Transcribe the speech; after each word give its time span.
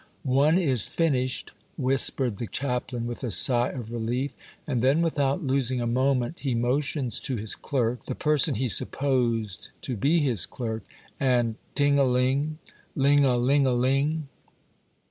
"One 0.41 0.57
is 0.57 0.87
finished," 0.87 1.51
whispered 1.77 2.37
the 2.37 2.47
chaplain 2.47 3.05
with 3.05 3.23
a 3.23 3.29
sigh 3.29 3.69
of 3.69 3.91
relief, 3.91 4.33
and 4.65 4.81
then, 4.81 5.03
without 5.03 5.43
losing 5.43 5.79
a 5.79 5.85
moment 5.85 6.39
he 6.39 6.55
motions 6.55 7.19
to 7.19 7.35
his 7.35 7.53
clerk, 7.53 8.07
the 8.07 8.15
person 8.15 8.55
he 8.55 8.67
supposed 8.67 9.69
to 9.83 9.95
be 9.95 10.19
his 10.19 10.47
clerk, 10.47 10.81
and— 11.19 11.53
Ting 11.75 11.99
a 11.99 12.03
Hng! 12.03 12.57
Ling 12.95 13.25
a 13.25 13.37
ling 13.37 13.67
a 13.67 13.73
ling 13.73 14.27